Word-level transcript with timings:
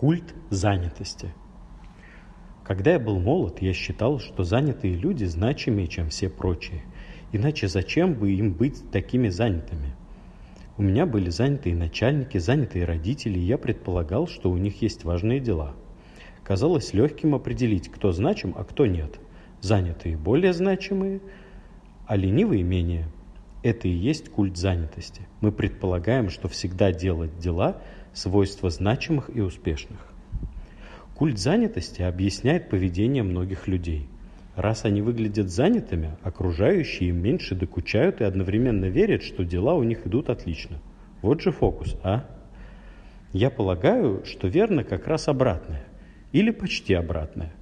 Культ 0.00 0.34
занятости. 0.48 1.34
Когда 2.64 2.92
я 2.92 2.98
был 2.98 3.18
молод, 3.20 3.60
я 3.60 3.74
считал, 3.74 4.18
что 4.18 4.44
занятые 4.44 4.94
люди 4.94 5.24
значимее, 5.24 5.88
чем 5.88 6.08
все 6.08 6.30
прочие. 6.30 6.84
Иначе 7.32 7.68
зачем 7.68 8.14
бы 8.14 8.32
им 8.32 8.54
быть 8.54 8.90
такими 8.90 9.28
занятыми? 9.28 9.94
У 10.78 10.82
меня 10.82 11.04
были 11.04 11.28
занятые 11.28 11.76
начальники, 11.76 12.38
занятые 12.38 12.86
родители, 12.86 13.38
и 13.38 13.42
я 13.42 13.58
предполагал, 13.58 14.26
что 14.26 14.50
у 14.50 14.56
них 14.56 14.80
есть 14.80 15.04
важные 15.04 15.38
дела. 15.38 15.74
Казалось 16.44 16.94
легким 16.94 17.34
определить, 17.34 17.90
кто 17.90 18.10
значим, 18.10 18.54
а 18.56 18.64
кто 18.64 18.86
нет. 18.86 19.20
Занятые 19.60 20.16
более 20.16 20.54
значимые, 20.54 21.20
а 22.06 22.16
ленивые 22.16 22.62
менее. 22.62 23.06
Это 23.62 23.86
и 23.86 23.92
есть 23.92 24.30
культ 24.30 24.56
занятости. 24.56 25.28
Мы 25.42 25.52
предполагаем, 25.52 26.30
что 26.30 26.48
всегда 26.48 26.90
делать 26.90 27.38
дела– 27.38 27.82
свойства 28.12 28.70
значимых 28.70 29.30
и 29.34 29.40
успешных. 29.40 29.98
Культ 31.14 31.38
занятости 31.38 32.02
объясняет 32.02 32.70
поведение 32.70 33.22
многих 33.22 33.68
людей. 33.68 34.08
Раз 34.56 34.84
они 34.84 35.02
выглядят 35.02 35.50
занятыми, 35.50 36.16
окружающие 36.22 37.10
им 37.10 37.22
меньше 37.22 37.54
докучают 37.54 38.20
и 38.20 38.24
одновременно 38.24 38.86
верят, 38.86 39.22
что 39.22 39.44
дела 39.44 39.74
у 39.74 39.82
них 39.82 40.06
идут 40.06 40.30
отлично. 40.30 40.78
Вот 41.22 41.42
же 41.42 41.52
фокус, 41.52 41.96
а? 42.02 42.24
Я 43.32 43.50
полагаю, 43.50 44.24
что 44.24 44.48
верно 44.48 44.82
как 44.82 45.06
раз 45.06 45.28
обратное. 45.28 45.84
Или 46.32 46.50
почти 46.50 46.94
обратное. 46.94 47.52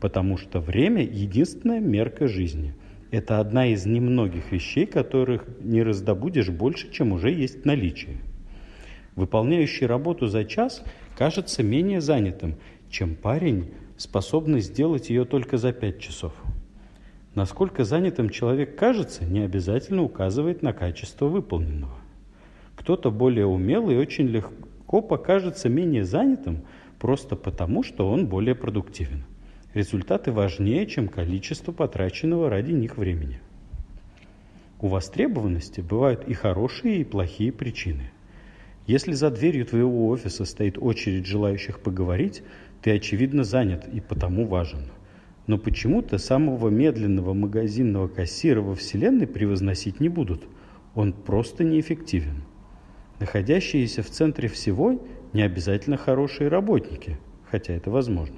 Потому 0.00 0.36
что 0.36 0.60
время– 0.60 1.02
единственная 1.02 1.80
мерка 1.80 2.26
жизни. 2.26 2.74
Это 3.10 3.38
одна 3.38 3.66
из 3.66 3.86
немногих 3.86 4.50
вещей, 4.50 4.86
которых 4.86 5.44
не 5.60 5.82
раздобудешь 5.82 6.48
больше, 6.48 6.90
чем 6.90 7.12
уже 7.12 7.30
есть 7.30 7.62
в 7.62 7.64
наличии 7.64 8.18
выполняющий 9.16 9.86
работу 9.86 10.26
за 10.26 10.44
час, 10.44 10.82
кажется 11.16 11.62
менее 11.62 12.00
занятым, 12.00 12.56
чем 12.90 13.14
парень, 13.14 13.72
способный 13.96 14.60
сделать 14.60 15.10
ее 15.10 15.24
только 15.24 15.56
за 15.56 15.72
пять 15.72 16.00
часов. 16.00 16.32
Насколько 17.34 17.84
занятым 17.84 18.30
человек 18.30 18.76
кажется, 18.76 19.24
не 19.24 19.40
обязательно 19.40 20.02
указывает 20.02 20.62
на 20.62 20.72
качество 20.72 21.26
выполненного. 21.26 21.98
Кто-то 22.76 23.10
более 23.10 23.46
умелый 23.46 23.98
очень 23.98 24.26
легко 24.26 25.00
покажется 25.00 25.68
менее 25.68 26.04
занятым 26.04 26.62
просто 26.98 27.34
потому, 27.34 27.82
что 27.82 28.08
он 28.08 28.26
более 28.26 28.54
продуктивен. 28.54 29.24
Результаты 29.74 30.30
важнее, 30.30 30.86
чем 30.86 31.08
количество 31.08 31.72
потраченного 31.72 32.48
ради 32.48 32.70
них 32.70 32.96
времени. 32.96 33.40
У 34.80 34.86
востребованности 34.86 35.80
бывают 35.80 36.28
и 36.28 36.34
хорошие, 36.34 36.98
и 36.98 37.04
плохие 37.04 37.50
причины. 37.52 38.10
Если 38.86 39.12
за 39.12 39.30
дверью 39.30 39.64
твоего 39.64 40.08
офиса 40.08 40.44
стоит 40.44 40.76
очередь 40.78 41.26
желающих 41.26 41.80
поговорить, 41.80 42.42
ты, 42.82 42.90
очевидно, 42.90 43.42
занят 43.42 43.88
и 43.90 44.00
потому 44.00 44.46
важен. 44.46 44.90
Но 45.46 45.56
почему-то 45.56 46.18
самого 46.18 46.68
медленного 46.68 47.32
магазинного 47.32 48.08
кассира 48.08 48.60
во 48.60 48.74
Вселенной 48.74 49.26
превозносить 49.26 50.00
не 50.00 50.10
будут. 50.10 50.44
Он 50.94 51.14
просто 51.14 51.64
неэффективен. 51.64 52.44
Находящиеся 53.20 54.02
в 54.02 54.10
центре 54.10 54.48
всего 54.48 55.02
не 55.32 55.42
обязательно 55.42 55.96
хорошие 55.96 56.48
работники, 56.48 57.18
хотя 57.50 57.72
это 57.72 57.90
возможно. 57.90 58.36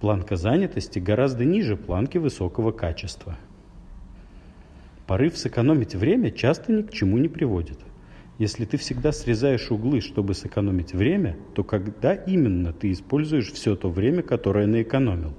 Планка 0.00 0.34
занятости 0.34 0.98
гораздо 0.98 1.44
ниже 1.44 1.76
планки 1.76 2.18
высокого 2.18 2.72
качества. 2.72 3.38
Порыв 5.06 5.36
сэкономить 5.36 5.94
время 5.94 6.30
часто 6.30 6.72
ни 6.72 6.82
к 6.82 6.92
чему 6.92 7.18
не 7.18 7.28
приводит. 7.28 7.78
Если 8.40 8.64
ты 8.64 8.78
всегда 8.78 9.12
срезаешь 9.12 9.70
углы, 9.70 10.00
чтобы 10.00 10.32
сэкономить 10.32 10.94
время, 10.94 11.36
то 11.54 11.62
когда 11.62 12.14
именно 12.14 12.72
ты 12.72 12.90
используешь 12.90 13.52
все 13.52 13.76
то 13.76 13.90
время, 13.90 14.22
которое 14.22 14.66
наэкономил? 14.66 15.34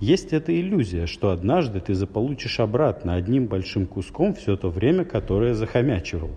Есть 0.00 0.32
эта 0.32 0.52
иллюзия, 0.60 1.06
что 1.06 1.30
однажды 1.30 1.78
ты 1.78 1.94
заполучишь 1.94 2.58
обратно 2.58 3.14
одним 3.14 3.46
большим 3.46 3.86
куском 3.86 4.34
все 4.34 4.56
то 4.56 4.70
время, 4.70 5.04
которое 5.04 5.54
захомячивал. 5.54 6.32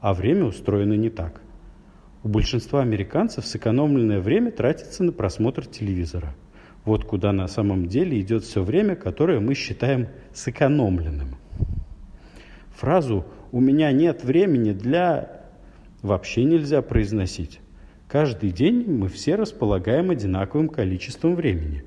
А 0.00 0.14
время 0.14 0.44
устроено 0.44 0.92
не 0.92 1.10
так. 1.10 1.42
У 2.22 2.28
большинства 2.28 2.82
американцев 2.82 3.44
сэкономленное 3.44 4.20
время 4.20 4.52
тратится 4.52 5.02
на 5.02 5.10
просмотр 5.10 5.66
телевизора. 5.66 6.36
Вот 6.84 7.04
куда 7.04 7.32
на 7.32 7.48
самом 7.48 7.86
деле 7.86 8.20
идет 8.20 8.44
все 8.44 8.62
время, 8.62 8.94
которое 8.94 9.40
мы 9.40 9.54
считаем 9.54 10.06
сэкономленным. 10.32 11.34
Фразу 12.76 13.26
«у 13.52 13.60
меня 13.60 13.92
нет 13.92 14.24
времени 14.24 14.72
для...» 14.72 15.42
вообще 16.02 16.42
нельзя 16.44 16.82
произносить. 16.82 17.60
Каждый 18.08 18.50
день 18.50 18.90
мы 18.90 19.08
все 19.08 19.36
располагаем 19.36 20.10
одинаковым 20.10 20.68
количеством 20.68 21.36
времени. 21.36 21.84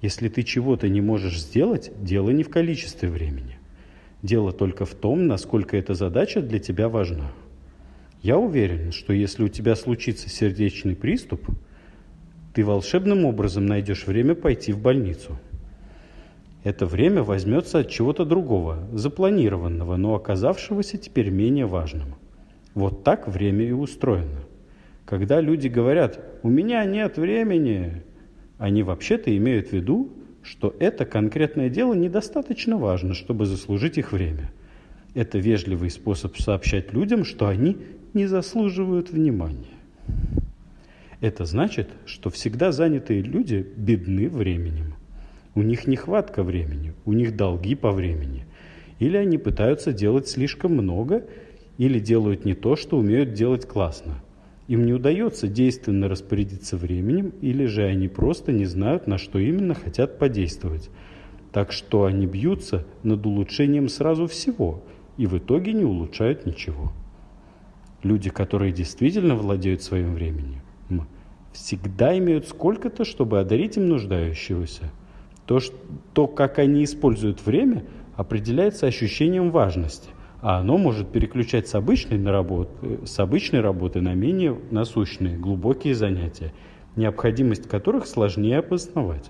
Если 0.00 0.28
ты 0.28 0.42
чего-то 0.42 0.88
не 0.88 1.02
можешь 1.02 1.38
сделать, 1.38 1.92
дело 2.00 2.30
не 2.30 2.42
в 2.42 2.48
количестве 2.48 3.10
времени. 3.10 3.58
Дело 4.22 4.52
только 4.52 4.86
в 4.86 4.94
том, 4.94 5.26
насколько 5.26 5.76
эта 5.76 5.94
задача 5.94 6.40
для 6.40 6.58
тебя 6.58 6.88
важна. 6.88 7.30
Я 8.22 8.38
уверен, 8.38 8.92
что 8.92 9.12
если 9.12 9.42
у 9.42 9.48
тебя 9.48 9.76
случится 9.76 10.30
сердечный 10.30 10.96
приступ, 10.96 11.42
ты 12.54 12.64
волшебным 12.64 13.24
образом 13.26 13.66
найдешь 13.66 14.06
время 14.06 14.34
пойти 14.34 14.72
в 14.72 14.78
больницу– 14.78 15.38
это 16.62 16.84
время 16.86 17.22
возьмется 17.22 17.78
от 17.78 17.90
чего-то 17.90 18.24
другого, 18.24 18.86
запланированного, 18.92 19.96
но 19.96 20.14
оказавшегося 20.14 20.98
теперь 20.98 21.30
менее 21.30 21.66
важным. 21.66 22.16
Вот 22.74 23.02
так 23.02 23.28
время 23.28 23.64
и 23.64 23.72
устроено. 23.72 24.40
Когда 25.06 25.40
люди 25.40 25.68
говорят 25.68 26.20
«у 26.42 26.50
меня 26.50 26.84
нет 26.84 27.16
времени», 27.16 28.02
они 28.58 28.82
вообще-то 28.82 29.34
имеют 29.36 29.68
в 29.68 29.72
виду, 29.72 30.12
что 30.42 30.74
это 30.78 31.06
конкретное 31.06 31.70
дело 31.70 31.94
недостаточно 31.94 32.76
важно, 32.76 33.14
чтобы 33.14 33.46
заслужить 33.46 33.98
их 33.98 34.12
время. 34.12 34.52
Это 35.14 35.38
вежливый 35.38 35.90
способ 35.90 36.36
сообщать 36.36 36.92
людям, 36.92 37.24
что 37.24 37.48
они 37.48 37.78
не 38.12 38.26
заслуживают 38.26 39.10
внимания. 39.10 39.66
Это 41.20 41.44
значит, 41.44 41.88
что 42.06 42.30
всегда 42.30 42.70
занятые 42.70 43.22
люди 43.22 43.66
бедны 43.76 44.28
временем. 44.28 44.94
У 45.54 45.62
них 45.62 45.88
нехватка 45.88 46.44
времени, 46.44 46.94
у 47.04 47.12
них 47.12 47.34
долги 47.34 47.74
по 47.74 47.90
времени. 47.90 48.44
Или 49.00 49.16
они 49.16 49.36
пытаются 49.36 49.92
делать 49.92 50.28
слишком 50.28 50.74
много, 50.74 51.26
или 51.76 51.98
делают 51.98 52.44
не 52.44 52.54
то, 52.54 52.76
что 52.76 52.98
умеют 52.98 53.32
делать 53.32 53.66
классно. 53.66 54.22
Им 54.68 54.86
не 54.86 54.92
удается 54.92 55.48
действенно 55.48 56.08
распорядиться 56.08 56.76
временем, 56.76 57.32
или 57.40 57.64
же 57.64 57.82
они 57.82 58.06
просто 58.06 58.52
не 58.52 58.64
знают, 58.64 59.08
на 59.08 59.18
что 59.18 59.40
именно 59.40 59.74
хотят 59.74 60.18
подействовать. 60.18 60.88
Так 61.50 61.72
что 61.72 62.04
они 62.04 62.26
бьются 62.26 62.86
над 63.02 63.26
улучшением 63.26 63.88
сразу 63.88 64.28
всего, 64.28 64.84
и 65.16 65.26
в 65.26 65.36
итоге 65.36 65.72
не 65.72 65.84
улучшают 65.84 66.46
ничего. 66.46 66.92
Люди, 68.04 68.30
которые 68.30 68.70
действительно 68.70 69.34
владеют 69.34 69.82
своим 69.82 70.14
временем, 70.14 70.62
всегда 71.52 72.16
имеют 72.16 72.46
сколько-то, 72.46 73.04
чтобы 73.04 73.40
одарить 73.40 73.76
им 73.76 73.88
нуждающегося– 73.88 74.92
то, 75.50 75.58
что, 75.58 75.74
то, 76.12 76.28
как 76.28 76.60
они 76.60 76.84
используют 76.84 77.44
время, 77.44 77.82
определяется 78.14 78.86
ощущением 78.86 79.50
важности, 79.50 80.08
а 80.42 80.60
оно 80.60 80.78
может 80.78 81.10
переключать 81.10 81.66
с 81.66 81.74
обычной, 81.74 82.18
на 82.18 82.30
работу, 82.30 82.70
с 83.04 83.18
обычной 83.18 83.60
работы 83.60 84.00
на 84.00 84.14
менее 84.14 84.56
насущные, 84.70 85.36
глубокие 85.36 85.96
занятия, 85.96 86.52
необходимость 86.94 87.66
которых 87.68 88.06
сложнее 88.06 88.58
обосновать. 88.58 89.28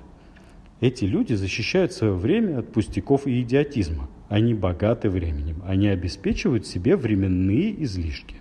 Эти 0.82 1.06
люди 1.06 1.32
защищают 1.32 1.94
свое 1.94 2.12
время 2.12 2.58
от 2.58 2.70
пустяков 2.70 3.26
и 3.26 3.40
идиотизма. 3.40 4.10
Они 4.28 4.52
богаты 4.52 5.08
временем, 5.08 5.62
они 5.66 5.88
обеспечивают 5.88 6.66
себе 6.66 6.96
временные 6.96 7.82
излишки. 7.82 8.36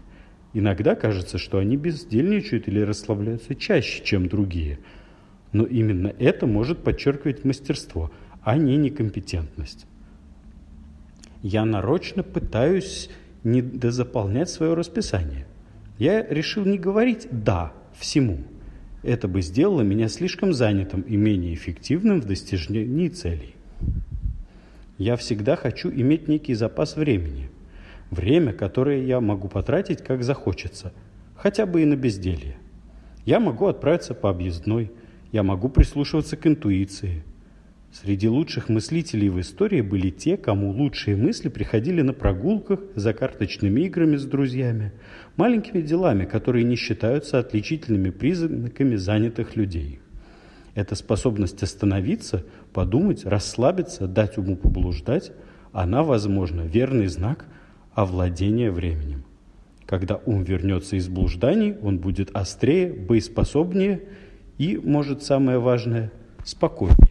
Иногда 0.51 0.95
кажется, 0.95 1.38
что 1.38 1.59
они 1.59 1.78
бездельничают 1.78 2.68
или 2.68 2.81
расслабляются 2.81 3.56
чаще, 3.56 4.04
чем 4.04 4.27
другие– 4.27 4.80
но 5.51 5.66
именно 5.66 6.13
это 6.19 6.48
может 6.48 6.84
подчеркивать 6.84 7.44
мастерство, 7.44 8.12
а 8.42 8.57
не 8.57 8.78
некомпетентность. 8.78 9.86
Я 11.42 11.66
нарочно 11.66 12.24
пытаюсь 12.24 13.10
не 13.44 13.62
дозаполнять 13.62 14.50
свое 14.50 14.74
расписание. 14.74 15.46
Я 15.98 16.25
решил 16.25 16.66
не 16.66 16.78
говорить 16.78 17.28
«да» 17.31 17.74
всему. 17.98 18.40
Это 19.04 19.28
бы 19.28 19.42
сделало 19.42 19.81
меня 19.81 20.10
слишком 20.10 20.54
занятым 20.54 21.01
и 21.01 21.16
менее 21.16 21.54
эффективным 21.54 22.22
в 22.22 22.25
достижении 22.25 23.07
целей. 23.07 23.56
Я 24.98 25.16
всегда 25.16 25.56
хочу 25.56 25.90
иметь 25.90 26.28
некий 26.28 26.54
запас 26.54 26.98
времени. 26.98 27.50
Время, 28.12 28.52
которое 28.52 29.04
я 29.06 29.22
могу 29.22 29.48
потратить, 29.48 30.04
как 30.04 30.24
захочется, 30.24 30.92
хотя 31.36 31.66
бы 31.66 31.81
и 31.81 31.86
на 31.86 31.95
безделье. 31.95 32.57
Я 33.25 33.40
могу 33.40 33.68
отправиться 33.68 34.13
по 34.13 34.30
объездной, 34.30 34.92
я 35.31 35.44
могу 35.44 35.70
прислушиваться 35.70 36.38
к 36.38 36.48
интуиции. 36.48 37.24
Среди 37.92 38.28
лучших 38.28 38.70
мыслителей 38.70 39.30
в 39.30 39.40
истории 39.40 39.81
были 39.81 40.12
те, 40.12 40.38
кому 40.38 40.72
лучшие 40.72 41.18
мысли 41.18 41.50
приходили 41.50 42.02
на 42.02 42.14
прогулках, 42.14 42.80
за 42.96 43.14
карточными 43.14 43.81
играми 43.81 44.16
с 44.16 44.26
друзьями, 44.26 44.94
маленькими 45.38 45.81
делами, 45.81 46.26
которые 46.26 46.66
не 46.66 46.76
считаются 46.76 47.40
отличительными 47.40 48.12
признаками 48.12 48.96
занятых 48.96 49.56
людей. 49.56 50.00
Эта 50.76 50.94
способность 50.94 51.64
остановиться, 51.64 52.46
подумать, 52.74 53.26
расслабиться, 53.26 54.08
дать 54.08 54.38
уму 54.38 54.56
поблуждать, 54.56 55.31
она, 55.72 56.04
возможно, 56.04 56.62
верный 56.62 57.08
знак 57.08 57.46
овладения 57.94 58.72
временем. 58.72 59.24
Когда 59.88 60.18
ум 60.26 60.44
вернется 60.44 60.96
из 60.96 61.08
блужданий, 61.08 61.76
он 61.81 61.98
будет 61.98 62.30
острее, 62.36 62.94
боеспособнее 62.94 64.04
и, 64.59 64.77
может, 64.77 65.23
самое 65.23 65.57
важное, 65.57 66.11
спокойнее. 66.45 67.08